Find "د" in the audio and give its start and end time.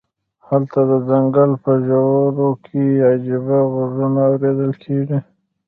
0.89-0.91